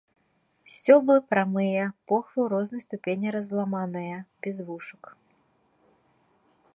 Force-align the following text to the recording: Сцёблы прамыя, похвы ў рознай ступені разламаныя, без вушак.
Сцёблы 0.75 1.17
прамыя, 1.33 1.83
похвы 2.11 2.39
ў 2.45 2.51
рознай 2.55 2.81
ступені 2.87 3.27
разламаныя, 3.37 4.17
без 4.47 4.57
вушак. 4.71 5.03